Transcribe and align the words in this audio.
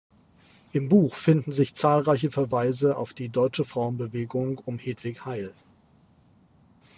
Im 0.73 0.89
Buch 0.89 1.13
finden 1.13 1.51
sich 1.51 1.75
zahlreiche 1.75 2.31
Verweise 2.31 2.97
auf 2.97 3.13
die 3.13 3.29
deutsche 3.29 3.65
Frauenbewegung 3.65 4.57
um 4.57 4.79
Hedwig 4.79 5.25
Heyl. 5.27 5.53